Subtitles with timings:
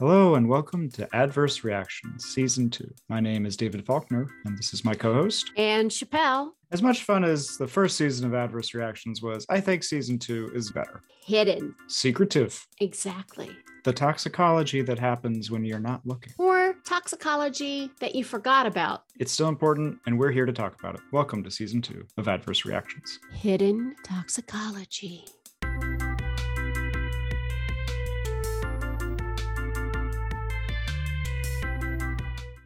[0.00, 2.84] Hello and welcome to Adverse Reactions, Season 2.
[3.08, 5.52] My name is David Faulkner, and this is my co host.
[5.56, 6.50] Anne Chappelle.
[6.72, 10.50] As much fun as the first season of Adverse Reactions was, I think Season 2
[10.52, 11.00] is better.
[11.24, 11.76] Hidden.
[11.86, 12.66] Secretive.
[12.80, 13.56] Exactly.
[13.84, 16.32] The toxicology that happens when you're not looking.
[16.38, 19.04] Or toxicology that you forgot about.
[19.20, 21.02] It's still important, and we're here to talk about it.
[21.12, 23.20] Welcome to Season 2 of Adverse Reactions.
[23.32, 25.24] Hidden toxicology.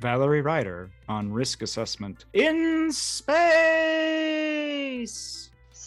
[0.00, 3.48] Valerie Ryder on risk assessment in space.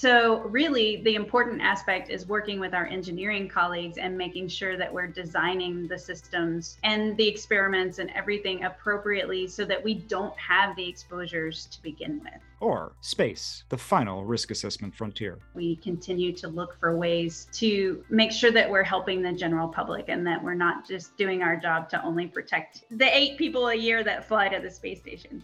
[0.01, 4.91] So, really, the important aspect is working with our engineering colleagues and making sure that
[4.91, 10.75] we're designing the systems and the experiments and everything appropriately so that we don't have
[10.75, 12.41] the exposures to begin with.
[12.61, 15.37] Or space, the final risk assessment frontier.
[15.53, 20.05] We continue to look for ways to make sure that we're helping the general public
[20.07, 23.75] and that we're not just doing our job to only protect the eight people a
[23.75, 25.43] year that fly to the space station.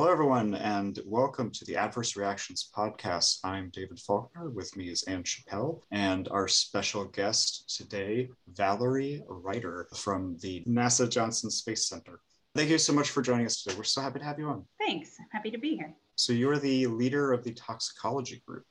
[0.00, 3.40] Hello, everyone, and welcome to the Adverse Reactions Podcast.
[3.44, 4.48] I'm David Faulkner.
[4.48, 11.06] With me is Anne Chappelle, and our special guest today, Valerie Ryder from the NASA
[11.06, 12.20] Johnson Space Center.
[12.54, 13.76] Thank you so much for joining us today.
[13.76, 14.64] We're so happy to have you on.
[14.78, 15.18] Thanks.
[15.32, 15.94] Happy to be here.
[16.16, 18.64] So, you're the leader of the toxicology group.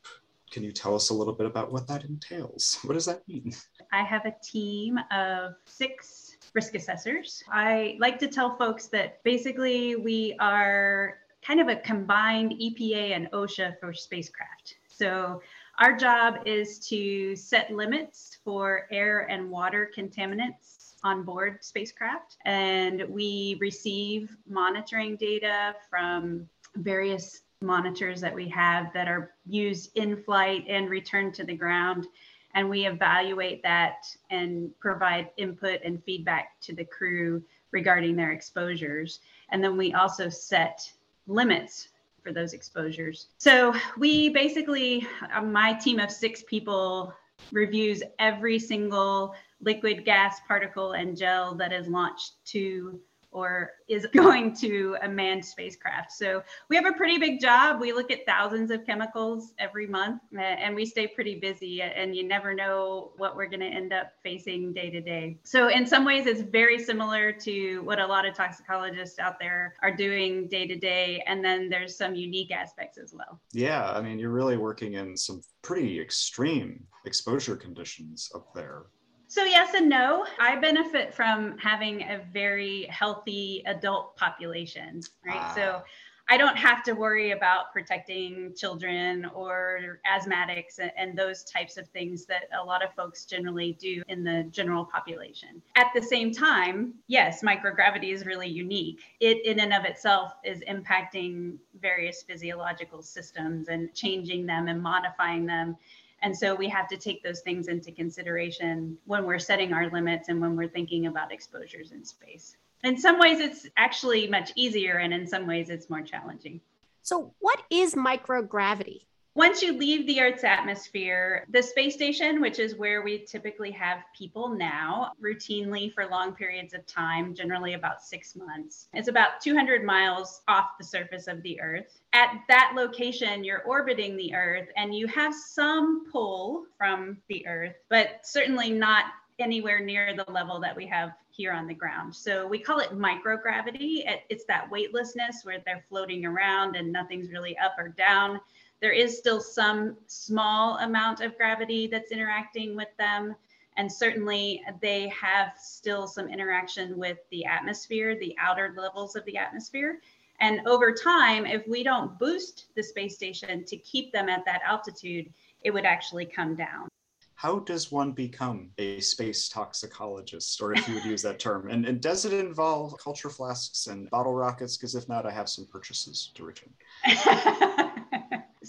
[0.50, 2.80] Can you tell us a little bit about what that entails?
[2.86, 3.54] What does that mean?
[3.94, 7.44] I have a team of six risk assessors.
[7.52, 13.32] I like to tell folks that basically we are kind of a combined EPA and
[13.32, 14.76] OSHA for spacecraft.
[14.88, 15.42] So
[15.80, 22.36] our job is to set limits for air and water contaminants on board spacecraft.
[22.46, 30.22] And we receive monitoring data from various monitors that we have that are used in
[30.24, 32.08] flight and returned to the ground
[32.56, 39.20] and we evaluate that and provide input and feedback to the crew regarding their exposures.
[39.50, 40.92] And then we also set
[41.28, 41.90] limits
[42.24, 43.28] for those exposures.
[43.38, 47.14] So we basically, uh, my team of six people
[47.52, 53.00] reviews every single liquid, gas, particle, and gel that is launched to
[53.32, 56.12] or is going to a manned spacecraft.
[56.12, 57.80] So we have a pretty big job.
[57.80, 62.28] We look at thousands of chemicals every month and we stay pretty busy and you
[62.28, 65.38] never know what we're going to end up facing day to day.
[65.44, 69.76] So in some ways it's very similar to what a lot of toxicologists out there
[69.82, 73.40] are doing day to day and then there's some unique aspects as well.
[73.54, 78.84] Yeah, I mean you're really working in some pretty extreme exposure conditions up there.
[79.30, 80.26] So, yes and no.
[80.40, 85.38] I benefit from having a very healthy adult population, right?
[85.38, 85.54] Ah.
[85.56, 85.84] So,
[86.32, 91.88] I don't have to worry about protecting children or asthmatics and, and, those types of
[91.88, 95.60] things that a lot of folks generally do in the general population.
[95.76, 99.02] At the same time, yes, microgravity is really unique.
[99.20, 105.48] It, in and of itself, is impacting various physiological systems and changing them and modifying
[105.48, 105.78] them
[106.22, 110.30] and so we have to take those things into consideration when we're setting our limits
[110.30, 112.56] and when we're thinking about exposures in space.
[112.84, 116.62] In some ways, it's actually much easier, and in some ways, it's more challenging.
[117.02, 119.02] So, what is microgravity?
[119.40, 124.00] Once you leave the Earth's atmosphere, the space station, which is where we typically have
[124.14, 129.82] people now, routinely for long periods of time, generally about six months, it's about 200
[129.82, 132.02] miles off the surface of the Earth.
[132.12, 137.76] At that location, you're orbiting the Earth and you have some pull from the Earth,
[137.88, 139.06] but certainly not
[139.40, 142.14] anywhere near the level that we have here on the ground.
[142.14, 144.04] So we call it microgravity.
[144.30, 148.42] It's that weightlessness where they're floating around and nothing's really up or down
[148.82, 153.36] there is still some small amount of gravity that's interacting with them.
[153.78, 159.38] And certainly they have still some interaction with the atmosphere, the outer levels of the
[159.38, 160.00] atmosphere.
[160.42, 164.62] And over time, if we don't boost the space station to keep them at that
[164.66, 165.32] altitude,
[165.64, 166.88] it would actually come down.
[167.36, 171.70] How does one become a space toxicologist, or if you would use that term?
[171.70, 174.76] And, and does it involve culture flasks and bottle rockets?
[174.76, 176.74] Because if not, I have some purchases to return.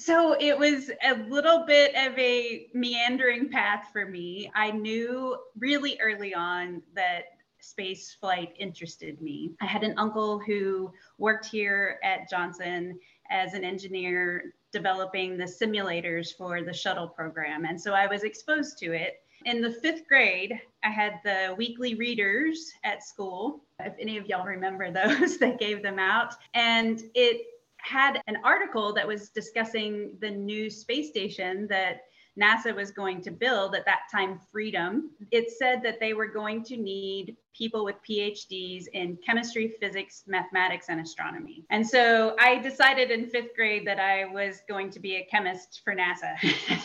[0.00, 4.50] So it was a little bit of a meandering path for me.
[4.55, 7.25] I knew really early on that
[7.58, 9.52] space flight interested me.
[9.61, 12.99] I had an uncle who worked here at Johnson
[13.31, 17.67] as an engineer developing the simulators for the shuttle program.
[17.67, 19.23] And so I was exposed to it.
[19.44, 23.64] In the fifth grade, I had the weekly readers at school.
[23.81, 26.37] If any of y'all remember those, they gave them out.
[26.55, 27.43] And it
[27.82, 32.03] had an article that was discussing the new space station that
[32.38, 36.62] NASA was going to build at that time Freedom, it said that they were going
[36.65, 41.65] to need people with PhDs in chemistry, physics, mathematics, and astronomy.
[41.71, 45.82] And so I decided in fifth grade that I was going to be a chemist
[45.85, 46.37] for NASA.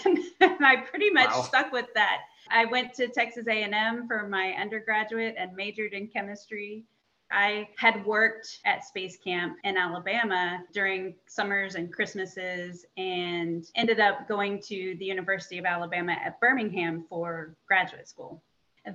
[0.05, 0.19] and
[0.65, 1.43] I pretty much wow.
[1.43, 2.21] stuck with that.
[2.49, 6.85] I went to Texas A&M for my undergraduate and majored in chemistry.
[7.31, 14.27] I had worked at Space Camp in Alabama during summers and Christmases and ended up
[14.27, 18.41] going to the University of Alabama at Birmingham for graduate school.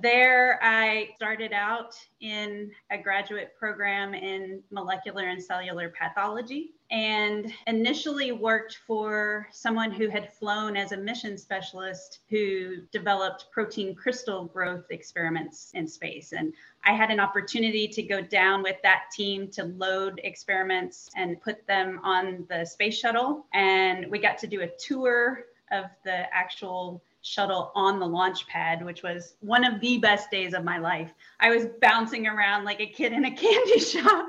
[0.01, 8.33] There, I started out in a graduate program in molecular and cellular pathology and initially
[8.33, 14.85] worked for someone who had flown as a mission specialist who developed protein crystal growth
[14.89, 16.33] experiments in space.
[16.33, 16.53] And
[16.83, 21.65] I had an opportunity to go down with that team to load experiments and put
[21.65, 23.45] them on the space shuttle.
[23.53, 28.83] And we got to do a tour of the actual shuttle on the launch pad,
[28.83, 31.13] which was one of the best days of my life.
[31.39, 34.27] I was bouncing around like a kid in a candy shop.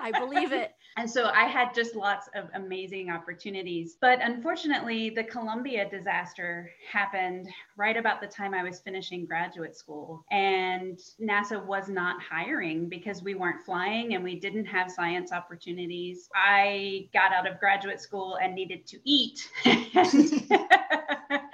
[0.00, 0.73] I believe it.
[0.96, 3.96] And so I had just lots of amazing opportunities.
[4.00, 10.24] But unfortunately, the Columbia disaster happened right about the time I was finishing graduate school.
[10.30, 16.28] And NASA was not hiring because we weren't flying and we didn't have science opportunities.
[16.34, 19.50] I got out of graduate school and needed to eat.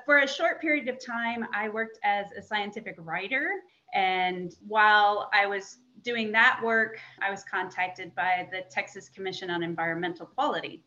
[0.04, 3.48] for a short period of time, I worked as a scientific writer.
[3.94, 9.62] And while I was doing that work, I was contacted by the Texas Commission on
[9.62, 10.82] Environmental Quality.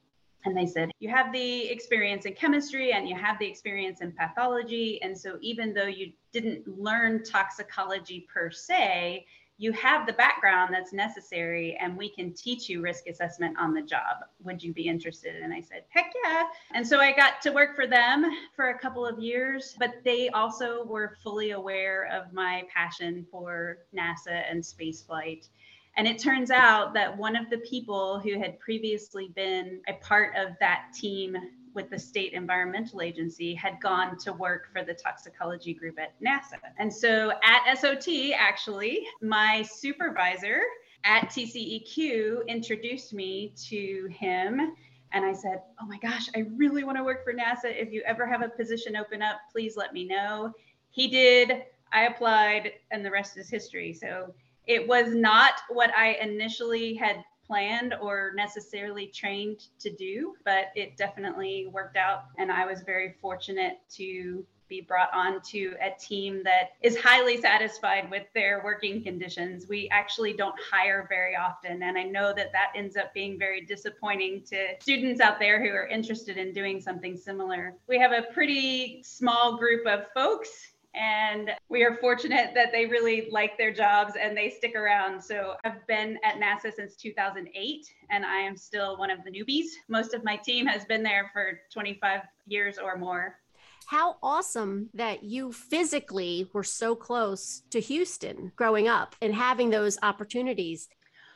[0.46, 4.12] And they said, You have the experience in chemistry and you have the experience in
[4.12, 5.02] pathology.
[5.02, 9.26] And so, even though you didn't learn toxicology per se,
[9.58, 13.82] you have the background that's necessary and we can teach you risk assessment on the
[13.82, 14.18] job.
[14.44, 15.36] Would you be interested?
[15.42, 16.46] And I said, heck yeah.
[16.74, 20.30] And so I got to work for them for a couple of years, but they
[20.30, 25.48] also were fully aware of my passion for NASA and spaceflight.
[25.96, 30.36] And it turns out that one of the people who had previously been a part
[30.36, 31.38] of that team
[31.74, 36.60] with the state environmental agency had gone to work for the toxicology group at NASA.
[36.78, 40.62] And so at SOT, actually, my supervisor
[41.04, 44.76] at TCEQ introduced me to him.
[45.12, 47.66] And I said, Oh my gosh, I really want to work for NASA.
[47.66, 50.54] If you ever have a position open up, please let me know.
[50.90, 51.64] He did.
[51.92, 53.94] I applied, and the rest is history.
[53.94, 54.34] So
[54.66, 60.98] it was not what I initially had planned or necessarily trained to do, but it
[60.98, 62.26] definitely worked out.
[62.38, 67.40] And I was very fortunate to be brought on to a team that is highly
[67.40, 69.68] satisfied with their working conditions.
[69.68, 71.84] We actually don't hire very often.
[71.84, 75.70] And I know that that ends up being very disappointing to students out there who
[75.70, 77.76] are interested in doing something similar.
[77.88, 83.28] We have a pretty small group of folks and we are fortunate that they really
[83.32, 85.22] like their jobs and they stick around.
[85.22, 89.70] So I've been at NASA since 2008 and I am still one of the newbies.
[89.88, 93.40] Most of my team has been there for 25 years or more.
[93.88, 99.98] How awesome that you physically were so close to Houston growing up and having those
[100.02, 100.90] opportunities.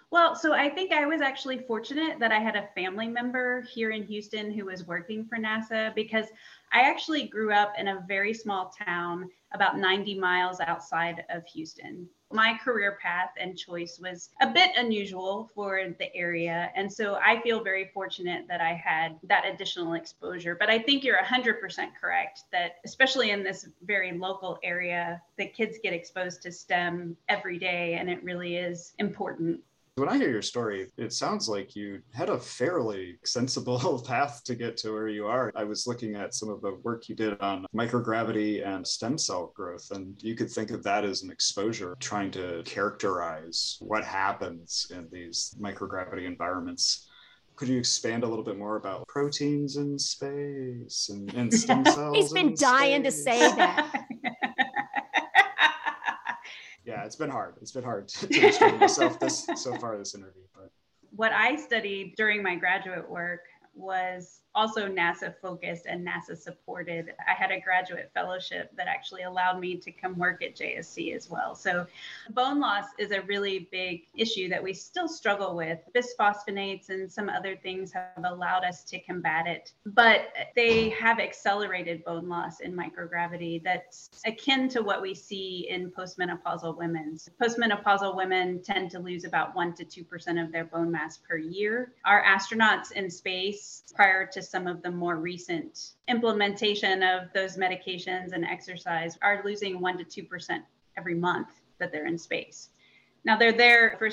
[0.09, 3.89] Well, so I think I was actually fortunate that I had a family member here
[3.89, 6.27] in Houston who was working for NASA because
[6.71, 12.07] I actually grew up in a very small town about 90 miles outside of Houston.
[12.31, 16.69] My career path and choice was a bit unusual for the area.
[16.75, 20.57] And so I feel very fortunate that I had that additional exposure.
[20.59, 21.55] But I think you're 100%
[21.99, 27.57] correct that, especially in this very local area, the kids get exposed to STEM every
[27.57, 29.61] day, and it really is important.
[29.97, 34.53] When I hear your story, it sounds like you had a fairly sensible path to
[34.53, 35.51] get to where you are.
[35.55, 39.51] I was looking at some of the work you did on microgravity and stem cell
[39.55, 44.85] growth, and you could think of that as an exposure, trying to characterize what happens
[44.91, 47.07] in these microgravity environments.
[47.55, 52.15] Could you expand a little bit more about proteins in space and, and stem cells?
[52.15, 53.15] He's been dying space?
[53.15, 54.05] to say that.
[56.87, 57.55] yeah, it's been hard.
[57.61, 60.43] It's been hard to, restrain myself this so far this interview.
[60.55, 60.71] But
[61.11, 63.41] what I studied during my graduate work
[63.75, 67.13] was also NASA focused and NASA supported.
[67.27, 71.29] I had a graduate fellowship that actually allowed me to come work at JSC as
[71.29, 71.55] well.
[71.55, 71.85] So,
[72.31, 75.79] bone loss is a really big issue that we still struggle with.
[75.95, 82.03] Bisphosphonates and some other things have allowed us to combat it, but they have accelerated
[82.03, 87.17] bone loss in microgravity that's akin to what we see in postmenopausal women.
[87.41, 91.93] Postmenopausal women tend to lose about 1% to 2% of their bone mass per year.
[92.05, 97.57] Our astronauts in space space prior to some of the more recent implementation of those
[97.57, 100.59] medications and exercise are losing 1% to 2%
[100.97, 101.49] every month
[101.79, 102.69] that they're in space.
[103.23, 104.09] Now they're there for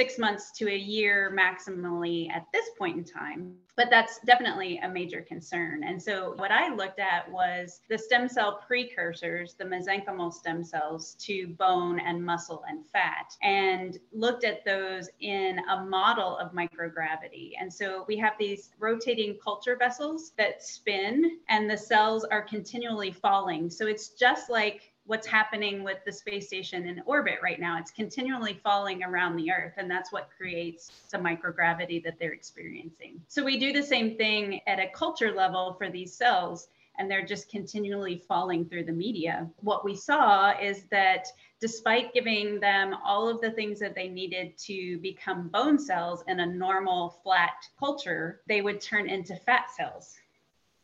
[0.00, 4.88] six months to a year maximally at this point in time, but that's definitely a
[4.88, 5.84] major concern.
[5.84, 11.16] And so what I looked at was the stem cell precursors, the mesenchymal stem cells
[11.26, 17.50] to bone and muscle and fat, and looked at those in a model of microgravity.
[17.60, 23.12] And so we have these rotating culture vessels that spin and the cells are continually
[23.12, 23.68] falling.
[23.68, 27.78] So it's just like what's happening with the space station in orbit right now.
[27.78, 33.20] It's continually falling around the Earth, and that's what creates the microgravity that they're experiencing.
[33.28, 36.68] So we do the same thing at a culture level for these cells.
[36.98, 39.48] And they're just continually falling through the media.
[39.60, 41.28] What we saw is that
[41.58, 46.40] despite giving them all of the things that they needed to become bone cells in
[46.40, 50.18] a normal flat culture, they would turn into fat cells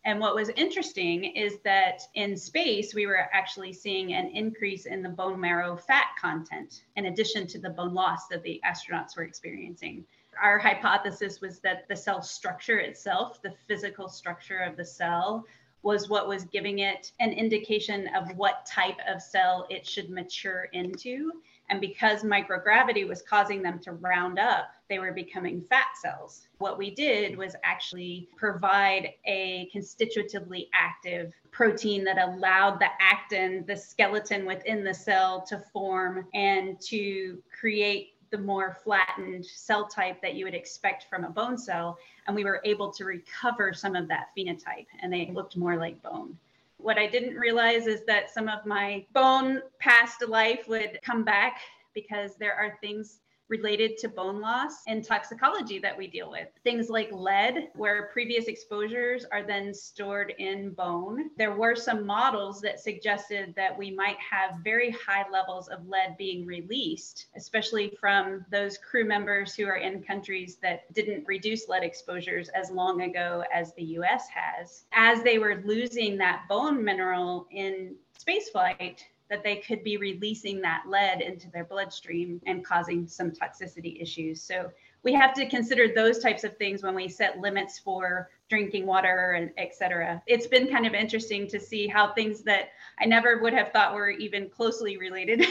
[0.06, 5.02] and what was interesting is that in space, we were actually seeing an increase in
[5.02, 9.24] the bone marrow fat content, in addition to the bone loss that the astronauts were
[9.24, 10.04] experiencing.
[10.40, 15.44] Our hypothesis was that the cell structure itself, the physical structure of the cell,
[15.82, 20.68] was what was giving it an indication of what type of cell it should mature
[20.72, 21.32] into.
[21.68, 26.46] And because microgravity was causing them to round up, they were becoming fat cells.
[26.58, 33.76] What we did was actually provide a constitutively active protein that allowed the actin, the
[33.76, 40.34] skeleton within the cell, to form and to create the more flattened cell type that
[40.34, 41.98] you would expect from a bone cell.
[42.26, 46.02] And we were able to recover some of that phenotype, and they looked more like
[46.02, 46.36] bone.
[46.86, 51.58] What I didn't realize is that some of my bone past life would come back
[51.94, 56.48] because there are things related to bone loss and toxicology that we deal with.
[56.64, 61.30] Things like lead, where previous exposures are then stored in bone.
[61.36, 66.16] There were some models that suggested that we might have very high levels of lead
[66.16, 71.82] being released, especially from those crew members who are in countries that didn't reduce lead
[71.82, 74.84] exposures as long ago as the US has.
[74.92, 80.84] As they were losing that bone mineral in spaceflight, that they could be releasing that
[80.88, 84.42] lead into their bloodstream and causing some toxicity issues.
[84.42, 84.70] So
[85.02, 89.32] we have to consider those types of things when we set limits for drinking water
[89.32, 90.22] and et cetera.
[90.26, 93.94] It's been kind of interesting to see how things that I never would have thought
[93.94, 95.44] were even closely related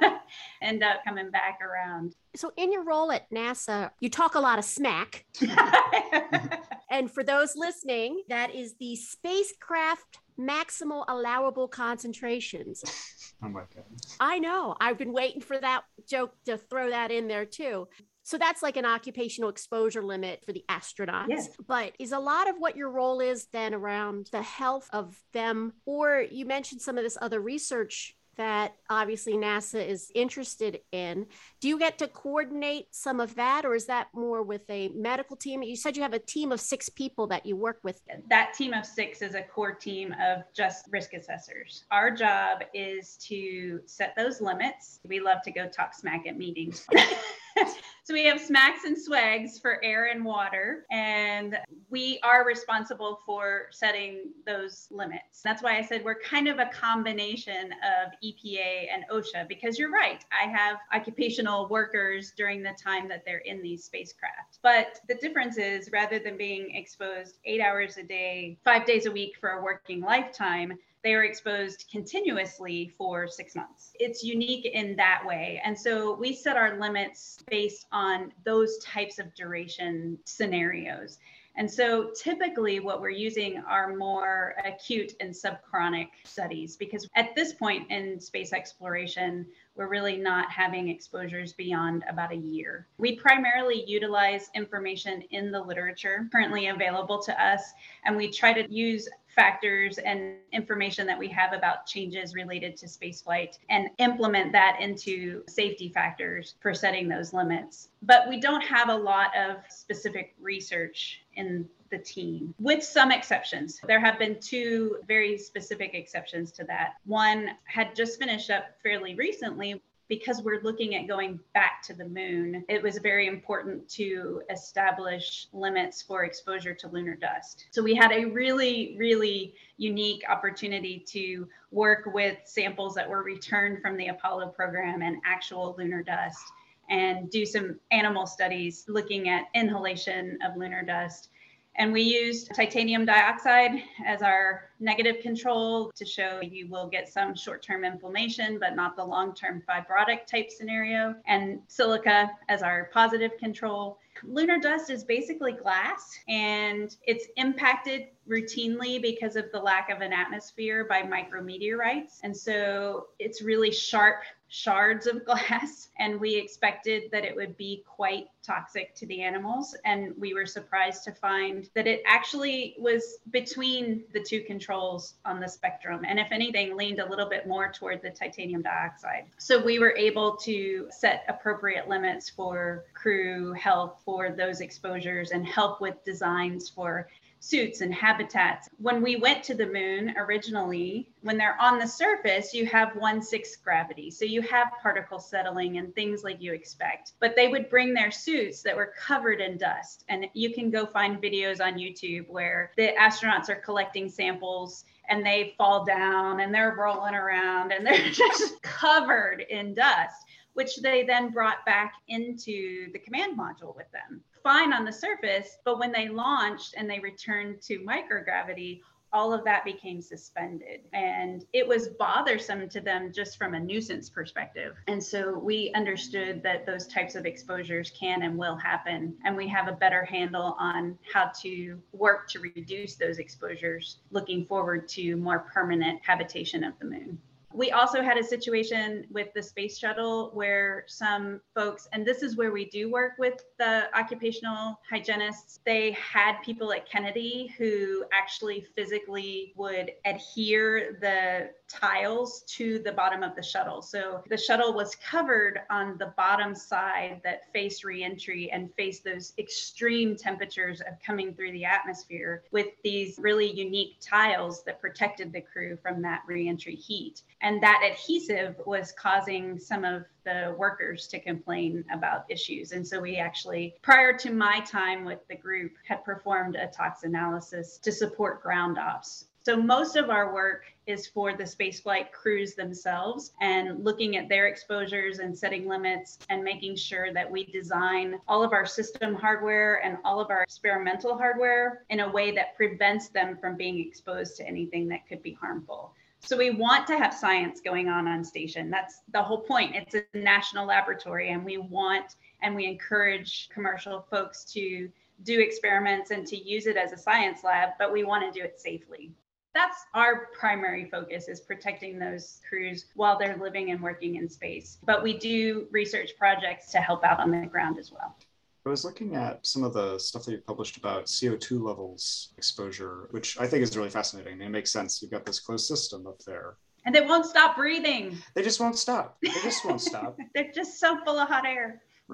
[0.62, 2.14] end up coming back around.
[2.34, 5.24] So, in your role at NASA, you talk a lot of smack.
[6.90, 12.82] and for those listening, that is the spacecraft maximal allowable concentrations.
[13.40, 13.84] Oh my God.
[14.18, 14.74] I know.
[14.80, 17.86] I've been waiting for that joke to throw that in there too.
[18.24, 21.28] So that's like an occupational exposure limit for the astronauts.
[21.28, 21.48] Yes.
[21.66, 25.72] But is a lot of what your role is then around the health of them?
[25.86, 31.26] Or you mentioned some of this other research that obviously NASA is interested in.
[31.60, 35.36] Do you get to coordinate some of that, or is that more with a medical
[35.36, 35.62] team?
[35.62, 38.00] You said you have a team of six people that you work with.
[38.30, 41.84] That team of six is a core team of just risk assessors.
[41.90, 45.00] Our job is to set those limits.
[45.04, 46.86] We love to go talk smack at meetings.
[48.04, 51.58] so we have SMACs and SWEGs for air and water, and
[51.90, 55.42] we are responsible for setting those limits.
[55.42, 59.90] That's why I said we're kind of a combination of EPA and OSHA because you're
[59.90, 60.24] right.
[60.32, 64.58] I have occupational workers during the time that they're in these spacecraft.
[64.62, 69.10] But the difference is rather than being exposed eight hours a day, five days a
[69.10, 73.92] week for a working lifetime, they are exposed continuously for six months.
[73.94, 75.60] It's unique in that way.
[75.64, 81.18] And so we set our limits based on those types of duration scenarios.
[81.58, 87.52] And so typically what we're using are more acute and subchronic studies because at this
[87.52, 92.86] point in space exploration, we're really not having exposures beyond about a year.
[92.98, 97.72] We primarily utilize information in the literature currently available to us,
[98.04, 102.86] and we try to use factors and information that we have about changes related to
[102.86, 107.90] spaceflight and implement that into safety factors for setting those limits.
[108.02, 113.80] But we don't have a lot of specific research in the team, with some exceptions.
[113.86, 116.94] There have been two very specific exceptions to that.
[117.06, 122.04] One had just finished up fairly recently because we're looking at going back to the
[122.08, 127.66] moon, it was very important to establish limits for exposure to lunar dust.
[127.70, 133.82] So we had a really, really unique opportunity to work with samples that were returned
[133.82, 136.42] from the Apollo program and actual lunar dust
[136.90, 141.28] and do some animal studies looking at inhalation of lunar dust
[141.78, 147.36] And we used titanium dioxide as our negative control to show you will get some
[147.36, 152.90] short term inflammation, but not the long term fibrotic type scenario, and silica as our
[152.92, 153.98] positive control.
[154.24, 160.12] Lunar dust is basically glass and it's impacted routinely because of the lack of an
[160.12, 162.18] atmosphere by micrometeorites.
[162.24, 167.84] And so it's really sharp shards of glass and we expected that it would be
[167.86, 173.18] quite toxic to the animals and we were surprised to find that it actually was
[173.30, 177.70] between the two controls on the spectrum and if anything leaned a little bit more
[177.70, 179.26] toward the titanium dioxide.
[179.36, 185.46] So we were able to set appropriate limits for crew health for those exposures and
[185.46, 187.08] help with designs for
[187.40, 188.68] suits and habitats.
[188.78, 193.22] When we went to the moon originally, when they're on the surface, you have one
[193.22, 194.10] sixth gravity.
[194.10, 197.12] So you have particle settling and things like you expect.
[197.20, 200.04] But they would bring their suits that were covered in dust.
[200.08, 205.24] And you can go find videos on YouTube where the astronauts are collecting samples and
[205.24, 210.24] they fall down and they're rolling around and they're just covered in dust
[210.58, 214.20] which they then brought back into the command module with them.
[214.42, 218.80] Fine on the surface, but when they launched and they returned to microgravity,
[219.12, 224.10] all of that became suspended and it was bothersome to them just from a nuisance
[224.10, 224.76] perspective.
[224.86, 229.14] And so we understood that those types of exposures can and will happen.
[229.24, 234.44] And we have a better handle on how to work to reduce those exposures, looking
[234.44, 237.18] forward to more permanent habitation of the moon.
[237.52, 242.36] We also had a situation with the space shuttle where some folks, and this is
[242.36, 248.66] where we do work with the occupational hygienists, they had people at Kennedy who actually
[248.76, 253.82] physically would adhere the tiles to the bottom of the shuttle.
[253.82, 259.32] So the shuttle was covered on the bottom side that faced reentry and faced those
[259.38, 265.40] extreme temperatures of coming through the atmosphere with these really unique tiles that protected the
[265.40, 267.22] crew from that reentry heat.
[267.40, 272.72] And that adhesive was causing some of the workers to complain about issues.
[272.72, 277.04] And so we actually, prior to my time with the group, had performed a tox
[277.04, 282.54] analysis to support ground ops so most of our work is for the spaceflight crews
[282.54, 288.20] themselves and looking at their exposures and setting limits and making sure that we design
[288.28, 292.56] all of our system hardware and all of our experimental hardware in a way that
[292.58, 295.94] prevents them from being exposed to anything that could be harmful.
[296.20, 298.68] So we want to have science going on on station.
[298.68, 299.74] That's the whole point.
[299.74, 304.90] It's a national laboratory and we want and we encourage commercial folks to
[305.22, 308.44] do experiments and to use it as a science lab, but we want to do
[308.44, 309.10] it safely
[309.58, 314.78] that's our primary focus is protecting those crews while they're living and working in space.
[314.84, 318.16] But we do research projects to help out on the ground as well.
[318.64, 323.08] I was looking at some of the stuff that you published about CO2 levels exposure,
[323.10, 324.40] which I think is really fascinating.
[324.40, 325.02] It makes sense.
[325.02, 326.56] You've got this closed system up there.
[326.84, 328.16] And they won't stop breathing.
[328.34, 329.16] They just won't stop.
[329.22, 330.16] They just won't stop.
[330.34, 331.82] They're just so full of hot air.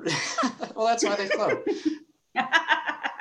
[0.74, 1.68] well, that's why they float.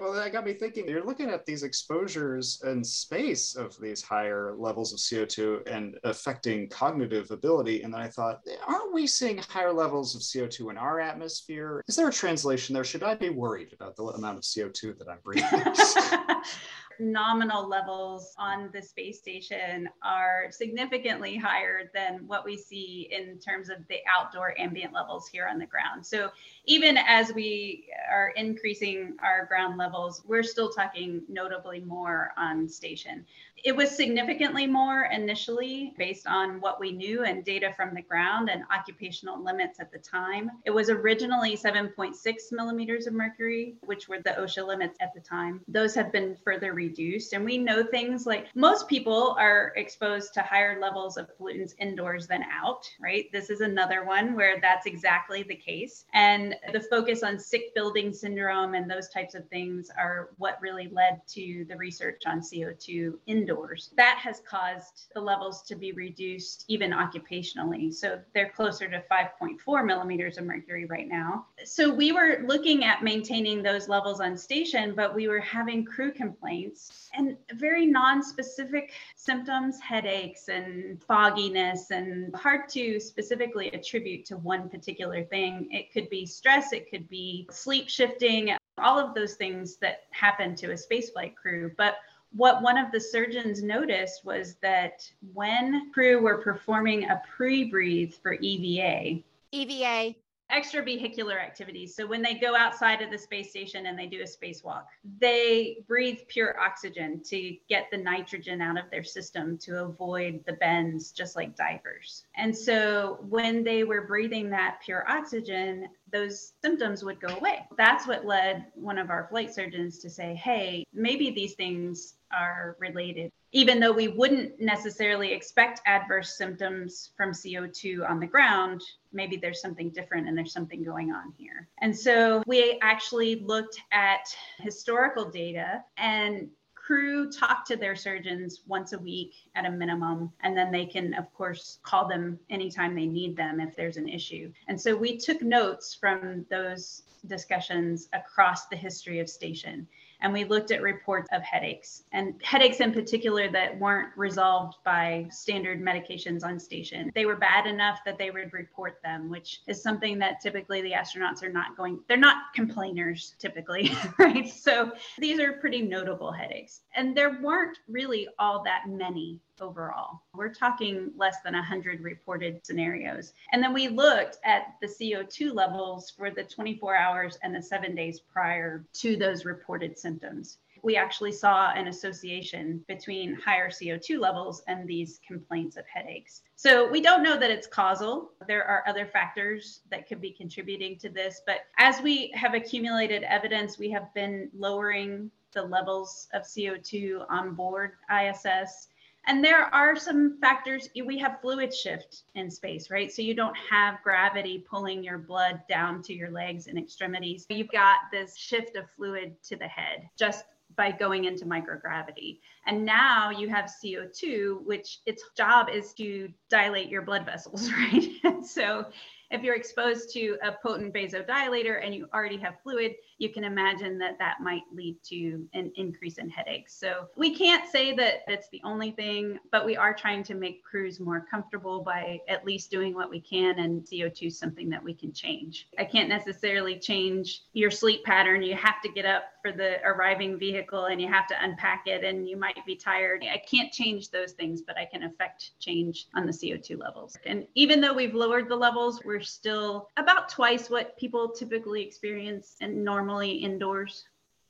[0.00, 0.88] Well, that got me thinking.
[0.88, 6.70] You're looking at these exposures and space of these higher levels of CO2 and affecting
[6.70, 7.82] cognitive ability.
[7.82, 11.84] And then I thought, aren't we seeing higher levels of CO2 in our atmosphere?
[11.86, 12.82] Is there a translation there?
[12.82, 15.44] Should I be worried about the amount of CO2 that I'm breathing?
[17.00, 23.70] nominal levels on the space station are significantly higher than what we see in terms
[23.70, 26.04] of the outdoor ambient levels here on the ground.
[26.06, 26.30] So
[26.66, 33.24] even as we are increasing our ground levels, we're still talking notably more on station.
[33.62, 38.48] It was significantly more initially based on what we knew and data from the ground
[38.48, 40.50] and occupational limits at the time.
[40.64, 42.14] It was originally 7.6
[42.52, 45.60] millimeters of mercury, which were the OSHA limits at the time.
[45.68, 46.89] Those have been further reduced.
[47.32, 52.26] And we know things like most people are exposed to higher levels of pollutants indoors
[52.26, 53.30] than out, right?
[53.32, 56.04] This is another one where that's exactly the case.
[56.12, 60.88] And the focus on sick building syndrome and those types of things are what really
[60.88, 63.90] led to the research on CO2 indoors indoors.
[63.96, 67.92] That has caused the levels to be reduced even occupationally.
[67.92, 71.46] So they're closer to 5.4 millimeters of mercury right now.
[71.64, 76.12] So we were looking at maintaining those levels on station, but we were having crew
[76.12, 76.69] complaints
[77.14, 85.24] and very non-specific symptoms, headaches and fogginess, and hard to specifically attribute to one particular
[85.24, 85.68] thing.
[85.70, 90.54] It could be stress, it could be sleep shifting, all of those things that happen
[90.56, 91.70] to a spaceflight crew.
[91.76, 91.96] But
[92.32, 98.14] what one of the surgeons noticed was that when crew were performing a pre breathe
[98.22, 100.14] for EVA, EVA,
[100.50, 101.94] extravehicular activities.
[101.94, 104.84] So when they go outside of the space station and they do a spacewalk,
[105.18, 110.54] they breathe pure oxygen to get the nitrogen out of their system to avoid the
[110.54, 112.24] bends, just like divers.
[112.36, 117.66] And so when they were breathing that pure oxygen, those symptoms would go away.
[117.76, 122.76] That's what led one of our flight surgeons to say, hey, maybe these things are
[122.80, 129.36] related even though we wouldn't necessarily expect adverse symptoms from CO2 on the ground, maybe
[129.36, 131.68] there's something different and there's something going on here.
[131.80, 134.24] And so we actually looked at
[134.60, 136.48] historical data and
[136.90, 140.32] crew talk to their surgeons once a week at a minimum.
[140.42, 144.08] And then they can of course call them anytime they need them if there's an
[144.08, 144.52] issue.
[144.66, 149.86] And so we took notes from those discussions across the history of station
[150.22, 155.26] and we looked at reports of headaches and headaches in particular that weren't resolved by
[155.30, 157.10] standard medications on station.
[157.14, 160.92] They were bad enough that they would report them, which is something that typically the
[160.92, 164.48] astronauts are not going, they're not complainers typically, right?
[164.48, 166.80] So these are pretty notable headaches.
[166.94, 170.22] And there weren't really all that many overall.
[170.34, 173.32] We're talking less than 100 reported scenarios.
[173.52, 177.94] And then we looked at the CO2 levels for the 24 hours and the seven
[177.94, 180.58] days prior to those reported symptoms.
[180.82, 186.42] We actually saw an association between higher CO2 levels and these complaints of headaches.
[186.56, 188.32] So we don't know that it's causal.
[188.46, 191.42] There are other factors that could be contributing to this.
[191.46, 197.54] But as we have accumulated evidence, we have been lowering the levels of CO2 on
[197.54, 198.88] board ISS
[199.26, 203.56] and there are some factors we have fluid shift in space right so you don't
[203.56, 208.76] have gravity pulling your blood down to your legs and extremities you've got this shift
[208.76, 210.44] of fluid to the head just
[210.76, 212.40] by going into microgravity.
[212.66, 218.44] And now you have CO2, which its job is to dilate your blood vessels, right?
[218.44, 218.86] so
[219.30, 223.98] if you're exposed to a potent vasodilator and you already have fluid, you can imagine
[223.98, 226.74] that that might lead to an increase in headaches.
[226.74, 230.64] So we can't say that it's the only thing, but we are trying to make
[230.64, 233.58] crews more comfortable by at least doing what we can.
[233.58, 235.68] And CO2 is something that we can change.
[235.78, 238.42] I can't necessarily change your sleep pattern.
[238.42, 242.04] You have to get up for the arriving vehicle and you have to unpack it
[242.04, 243.22] and you might be tired.
[243.30, 247.18] I can't change those things, but I can affect change on the CO2 levels.
[247.26, 252.56] And even though we've lowered the levels, we're still about twice what people typically experience
[252.62, 254.04] and normally indoors.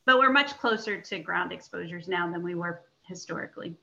[0.04, 3.76] But we're much closer to ground exposures now than we were historically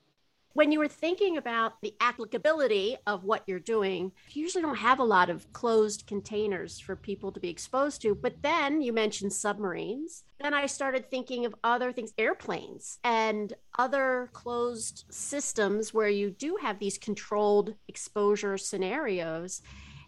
[0.58, 4.98] when you were thinking about the applicability of what you're doing, you usually don't have
[4.98, 8.16] a lot of closed containers for people to be exposed to.
[8.16, 10.24] But then you mentioned submarines.
[10.40, 16.58] Then I started thinking of other things, airplanes and other closed systems where you do
[16.60, 19.62] have these controlled exposure scenarios.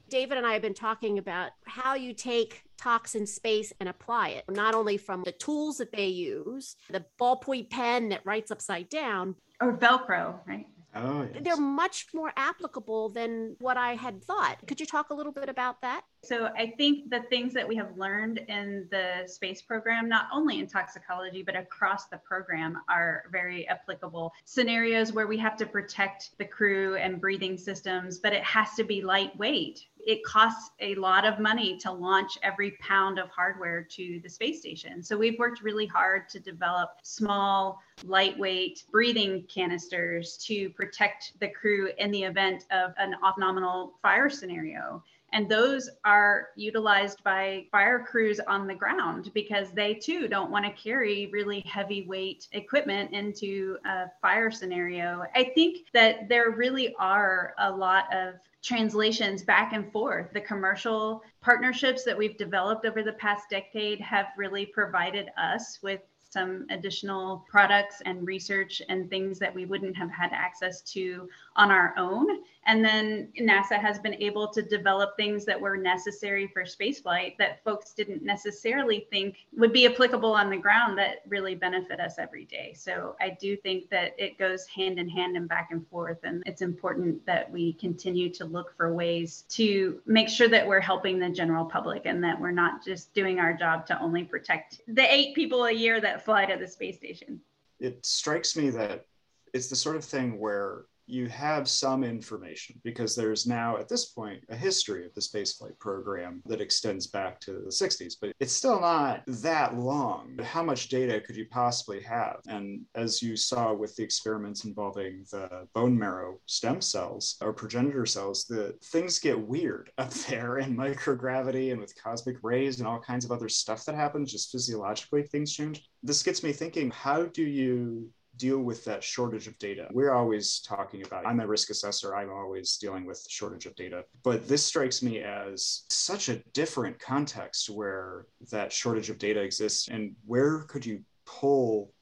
[0.10, 4.45] David and I have been talking about how you take toxin space and apply it,
[4.50, 9.36] not only from the tools that they use, the ballpoint pen that writes upside down,
[9.62, 10.67] or Velcro, right?
[10.95, 11.43] Oh, yes.
[11.43, 14.58] They're much more applicable than what I had thought.
[14.65, 16.02] Could you talk a little bit about that?
[16.24, 20.60] So, I think the things that we have learned in the space program, not only
[20.60, 24.34] in toxicology, but across the program, are very applicable.
[24.45, 28.84] Scenarios where we have to protect the crew and breathing systems, but it has to
[28.84, 34.20] be lightweight, it costs a lot of money to launch every pound of hardware to
[34.24, 35.04] the space station.
[35.04, 41.90] So we've worked really hard to develop small, lightweight breathing canisters to protect the crew
[41.98, 45.04] in the event of an off nominal fire scenario.
[45.34, 50.65] And those are utilized by fire crews on the ground because they too don't want
[50.65, 55.24] to carry really heavyweight equipment into a fire scenario.
[55.36, 60.28] I think that there really are a lot of translations back and forth.
[60.34, 66.02] The commercial partnerships that we've developed over the past decade have really provided us with
[66.30, 71.72] some additional products and research and things that we wouldn't have had access to on
[71.72, 72.44] our own.
[72.65, 77.63] And then NASA has been able to develop things that were necessary for spaceflight that
[77.63, 82.45] folks didn't necessarily think would be applicable on the ground that really benefit us every
[82.45, 82.74] day.
[82.76, 86.19] So I do think that it goes hand in hand and back and forth.
[86.24, 90.80] And it's important that we continue to look for ways to make sure that we're
[90.80, 94.82] helping the general public and that we're not just doing our job to only protect
[94.88, 97.39] the eight people a year that fly to the space station.
[97.80, 99.06] It strikes me that
[99.54, 104.06] it's the sort of thing where you have some information because there's now, at this
[104.06, 108.54] point, a history of the spaceflight program that extends back to the 60s, but it's
[108.54, 110.38] still not that long.
[110.43, 112.38] How much data could you possibly have?
[112.48, 118.06] And as you saw with the experiments involving the bone marrow stem cells or progenitor
[118.06, 123.00] cells, the things get weird up there in microgravity and with cosmic rays and all
[123.00, 125.89] kinds of other stuff that happens just physiologically, things change.
[126.04, 129.88] This gets me thinking how do you deal with that shortage of data.
[129.91, 134.06] We're always talking about, I'm a risk assessor, I'm always dealing with shortage of data.
[134.23, 139.89] But this strikes me as such a different context where that shortage of data exists.
[139.89, 141.93] And where could you pull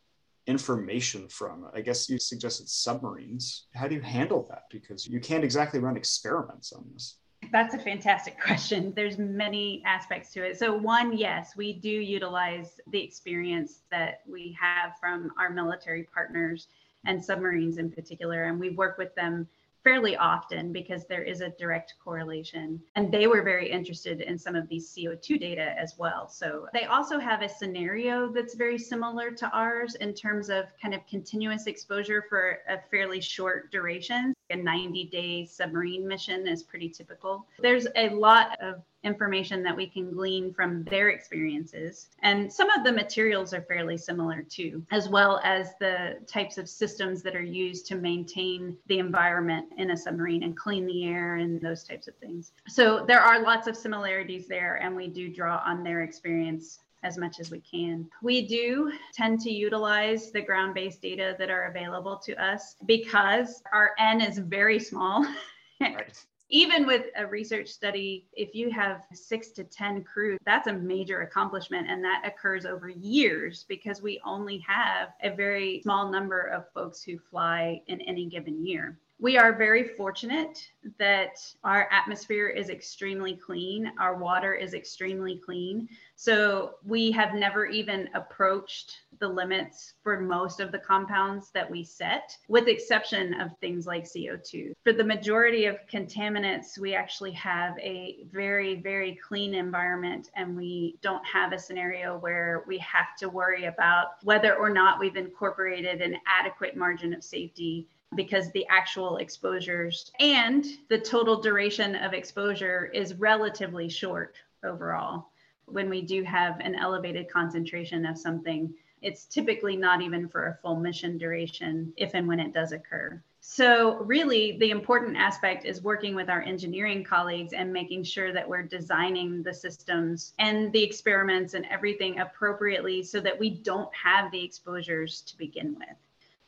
[0.45, 1.67] information from?
[1.73, 3.65] I guess you suggested submarines.
[3.73, 4.63] How do you handle that?
[4.71, 7.17] Because you can't exactly run experiments on this.
[7.52, 8.94] That's a fantastic question.
[8.96, 10.58] There's many aspects to it.
[10.58, 16.68] So one, yes, we do utilize the experience that we have from our military partners
[17.06, 19.48] and submarines in particular, and we work with them
[19.84, 22.82] fairly often because there is a direct correlation.
[22.96, 26.28] And they were very interested in some of these CO2 data as well.
[26.28, 30.94] So they also have a scenario that's very similar to ours in terms of kind
[30.94, 36.90] of continuous exposure for a fairly short duration a 90 day submarine mission is pretty
[36.90, 37.46] typical.
[37.60, 42.10] There's a lot of information that we can glean from their experiences.
[42.24, 46.68] And some of the materials are fairly similar too, as well as the types of
[46.68, 51.36] systems that are used to maintain the environment in a submarine and clean the air
[51.36, 52.52] and those types of things.
[52.68, 57.18] So there are lots of similarities there, and we do draw on their experience as
[57.18, 58.10] much as we can.
[58.22, 63.62] We do tend to utilize the ground based data that are available to us because
[63.74, 65.26] our N is very small.
[65.80, 66.20] Right.
[66.50, 71.22] Even with a research study, if you have six to 10 crew, that's a major
[71.22, 71.88] accomplishment.
[71.88, 77.04] And that occurs over years because we only have a very small number of folks
[77.04, 83.36] who fly in any given year we are very fortunate that our atmosphere is extremely
[83.36, 83.92] clean.
[84.00, 85.90] Our water is extremely clean.
[86.16, 91.84] So we have never even approached the limits for most of the compounds that we
[91.84, 94.74] set, with exception of things like CO2.
[94.84, 100.98] For the majority of contaminants, we actually have a very, very clean environment, and we
[101.02, 106.02] don't have a scenario where we have to worry about whether or not we've incorporated
[106.02, 112.86] an adequate margin of safety because the actual exposures and the total duration of exposure
[112.93, 115.28] is relatively short overall.
[115.65, 120.58] When we do have an elevated concentration of something, it's typically not even for a
[120.62, 123.22] full mission duration if and when it does occur.
[123.39, 128.48] So, really, the important aspect is working with our engineering colleagues and making sure that
[128.48, 134.32] we're designing the systems and the experiments and everything appropriately so that we don't have
[134.32, 135.98] the exposures to begin with.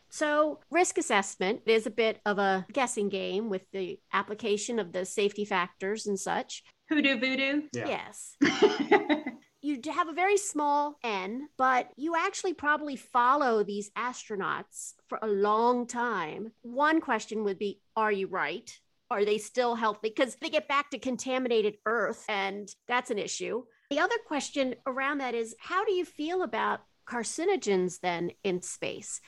[0.10, 5.06] So, risk assessment is a bit of a guessing game with the application of the
[5.06, 6.63] safety factors and such.
[6.89, 7.63] Hoodoo voodoo?
[7.72, 7.88] Yeah.
[7.88, 8.36] Yes.
[9.62, 15.28] you have a very small n, but you actually probably follow these astronauts for a
[15.28, 16.52] long time.
[16.62, 18.69] One question would be Are you right?
[19.12, 20.10] Are they still healthy?
[20.10, 23.63] Because they get back to contaminated Earth, and that's an issue.
[23.89, 29.19] The other question around that is How do you feel about carcinogens then in space?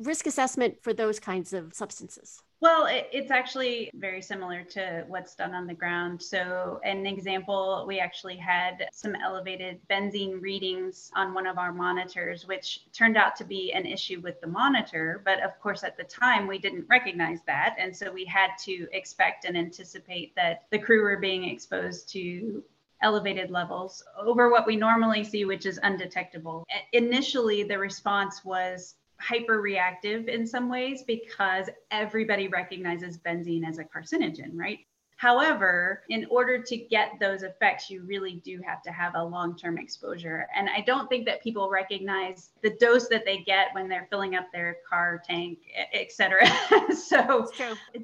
[0.00, 2.42] Risk assessment for those kinds of substances?
[2.60, 6.20] Well, it, it's actually very similar to what's done on the ground.
[6.22, 12.46] So, an example, we actually had some elevated benzene readings on one of our monitors,
[12.46, 15.22] which turned out to be an issue with the monitor.
[15.24, 17.76] But of course, at the time, we didn't recognize that.
[17.78, 22.62] And so, we had to expect and anticipate that the crew were being exposed to
[23.02, 26.66] elevated levels over what we normally see, which is undetectable.
[26.92, 33.84] Initially, the response was hyper reactive in some ways because everybody recognizes benzene as a
[33.84, 34.80] carcinogen, right?
[35.20, 39.54] However, in order to get those effects, you really do have to have a long
[39.54, 40.46] term exposure.
[40.56, 44.34] And I don't think that people recognize the dose that they get when they're filling
[44.34, 45.58] up their car tank,
[45.92, 46.46] et cetera.
[46.96, 47.50] so,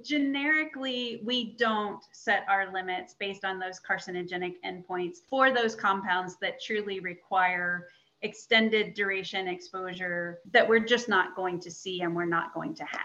[0.05, 6.63] generically, we don't set our limits based on those carcinogenic endpoints for those compounds that
[6.63, 7.89] truly require
[8.23, 12.85] extended duration exposure that we're just not going to see and we're not going to
[12.85, 13.01] have.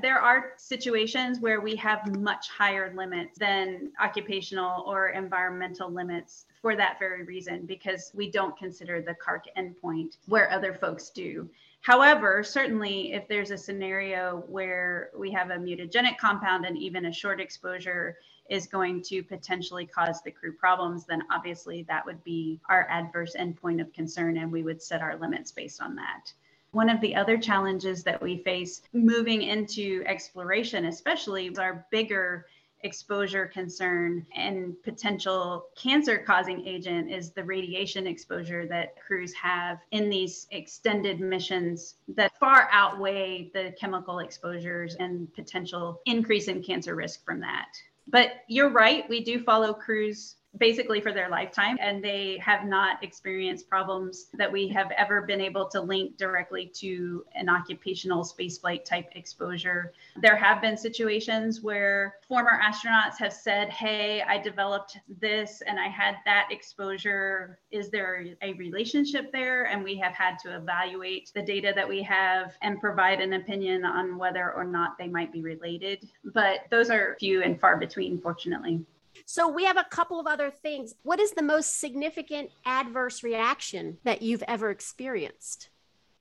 [0.00, 6.74] There are situations where we have much higher limits than occupational or environmental limits for
[6.76, 11.48] that very reason, because we don't consider the CARC endpoint where other folks do.
[11.82, 17.12] However, certainly if there's a scenario where we have a mutagenic compound and even a
[17.12, 18.16] short exposure
[18.52, 23.34] is going to potentially cause the crew problems, then obviously that would be our adverse
[23.34, 26.30] endpoint of concern and we would set our limits based on that.
[26.72, 32.44] One of the other challenges that we face moving into exploration, especially, our bigger
[32.82, 40.10] exposure concern and potential cancer causing agent is the radiation exposure that crews have in
[40.10, 47.24] these extended missions that far outweigh the chemical exposures and potential increase in cancer risk
[47.24, 47.68] from that.
[48.06, 53.02] But you're right, we do follow crews basically for their lifetime and they have not
[53.02, 58.84] experienced problems that we have ever been able to link directly to an occupational spaceflight
[58.84, 59.92] type exposure.
[60.20, 65.88] There have been situations where former astronauts have said, Hey, I developed this and I
[65.88, 67.58] had that exposure.
[67.70, 69.64] Is there a relationship there?
[69.64, 73.84] And we have had to evaluate the data that we have and provide an opinion
[73.84, 76.08] on whether or not they might be related.
[76.24, 78.84] But those are few and far between, fortunately.
[79.26, 80.94] So we have a couple of other things.
[81.02, 85.70] What is the most significant adverse reaction that you've ever experienced?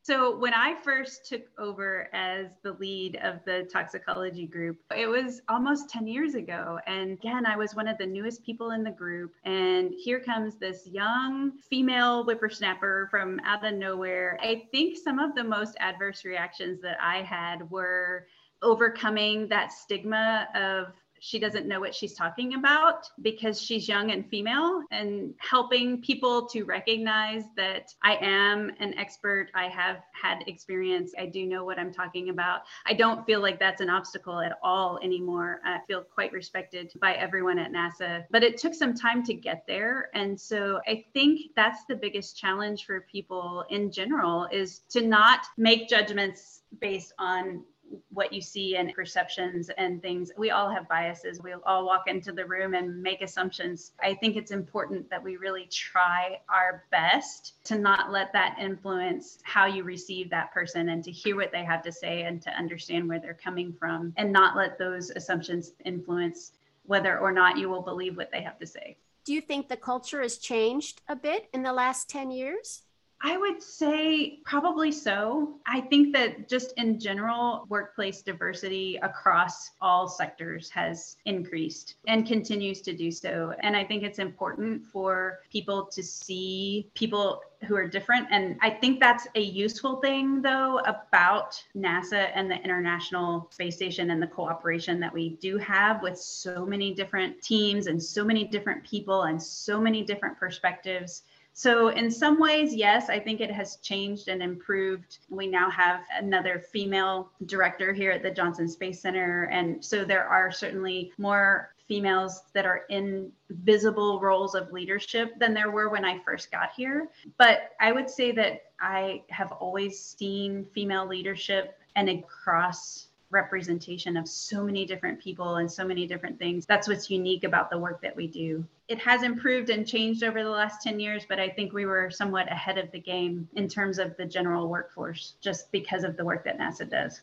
[0.03, 5.43] So, when I first took over as the lead of the toxicology group, it was
[5.47, 6.79] almost 10 years ago.
[6.87, 9.33] And again, I was one of the newest people in the group.
[9.45, 14.39] And here comes this young female whippersnapper from out of nowhere.
[14.41, 18.25] I think some of the most adverse reactions that I had were
[18.63, 24.27] overcoming that stigma of she doesn't know what she's talking about because she's young and
[24.27, 29.49] female and helping people to recognize that I am an expert.
[29.53, 31.13] I have had experience.
[31.19, 32.61] I do know what I'm talking about.
[32.87, 35.61] I don't feel like that's an obstacle at all anymore.
[35.63, 39.63] I feel quite respected by everyone at NASA, but it took some time to get
[39.67, 40.09] there.
[40.15, 45.41] And so I think that's the biggest challenge for people in general is to not
[45.55, 47.63] make judgments based on
[48.09, 50.31] what you see and perceptions and things.
[50.37, 51.41] We all have biases.
[51.41, 53.91] We all walk into the room and make assumptions.
[54.01, 59.39] I think it's important that we really try our best to not let that influence
[59.43, 62.49] how you receive that person and to hear what they have to say and to
[62.51, 66.53] understand where they're coming from and not let those assumptions influence
[66.85, 68.97] whether or not you will believe what they have to say.
[69.23, 72.81] Do you think the culture has changed a bit in the last 10 years?
[73.23, 75.59] I would say probably so.
[75.67, 82.81] I think that just in general, workplace diversity across all sectors has increased and continues
[82.81, 83.53] to do so.
[83.59, 88.27] And I think it's important for people to see people who are different.
[88.31, 94.09] And I think that's a useful thing, though, about NASA and the International Space Station
[94.09, 98.45] and the cooperation that we do have with so many different teams and so many
[98.45, 101.21] different people and so many different perspectives
[101.53, 105.19] so, in some ways, yes, I think it has changed and improved.
[105.29, 109.43] We now have another female director here at the Johnson Space Center.
[109.51, 115.53] And so there are certainly more females that are in visible roles of leadership than
[115.53, 117.09] there were when I first got here.
[117.37, 124.27] But I would say that I have always seen female leadership and across representation of
[124.27, 126.65] so many different people and so many different things.
[126.65, 128.63] That's what's unique about the work that we do.
[128.87, 132.11] It has improved and changed over the last 10 years, but I think we were
[132.11, 136.25] somewhat ahead of the game in terms of the general workforce just because of the
[136.25, 137.21] work that NASA does.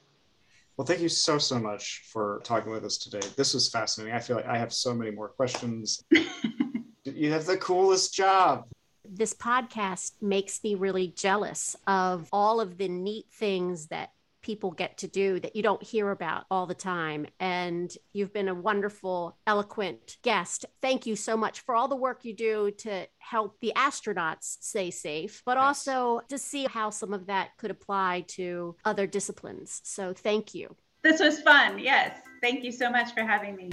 [0.77, 3.27] Well, thank you so, so much for talking with us today.
[3.37, 4.15] This was fascinating.
[4.15, 6.03] I feel like I have so many more questions.
[7.05, 8.65] you have the coolest job
[9.11, 14.11] this podcast makes me really jealous of all of the neat things that
[14.43, 17.27] people get to do that you don't hear about all the time.
[17.41, 20.65] And you've been a wonderful, eloquent guest.
[20.81, 24.91] Thank you so much for all the work you do to help the astronauts stay
[24.91, 25.65] safe, but yes.
[25.65, 29.81] also to see how some of that could apply to other disciplines.
[29.85, 30.77] So thank you.
[31.03, 31.79] This was fun.
[31.79, 32.19] Yes.
[32.41, 33.71] Thank you so much for having me.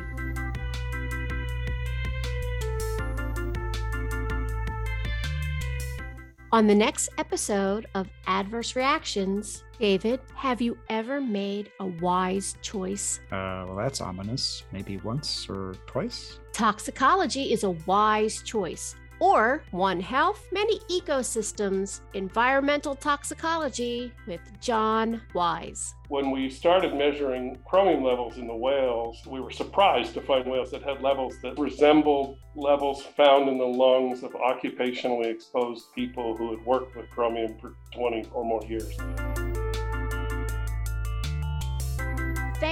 [6.55, 13.19] On the next episode of Adverse Reactions, David, have you ever made a wise choice?
[13.29, 14.63] Uh, well, that's ominous.
[14.71, 16.39] Maybe once or twice.
[16.53, 25.93] Toxicology is a wise choice or One Health, Many Ecosystems, Environmental Toxicology with John Wise.
[26.07, 30.71] When we started measuring chromium levels in the whales, we were surprised to find whales
[30.71, 36.51] that had levels that resembled levels found in the lungs of occupationally exposed people who
[36.51, 38.95] had worked with chromium for 20 or more years.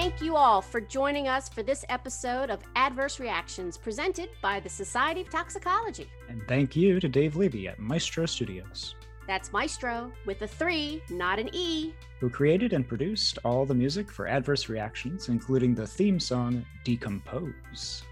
[0.04, 4.68] Thank you all for joining us for this episode of Adverse Reactions presented by the
[4.68, 6.10] Society of Toxicology.
[6.28, 8.95] And thank you to Dave Levy at Ma3stro Studios.
[9.28, 11.93] That's Maestro with a three, not an E.
[12.20, 18.04] Who created and produced all the music for Adverse Reactions, including the theme song Decompose.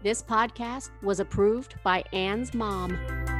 [0.02, 3.35] This podcast was approved by Anne's mom.